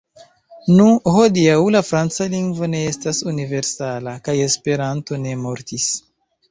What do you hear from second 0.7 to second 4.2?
Nu, hodiaŭ la franca lingvo ne estas universala,